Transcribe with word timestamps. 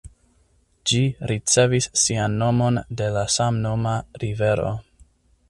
Ĝi 0.91 1.01
ricevis 1.31 1.87
sian 2.05 2.39
nomon 2.45 2.81
de 3.03 3.11
la 3.19 3.27
samnoma 3.35 3.95
rivero. 4.25 4.75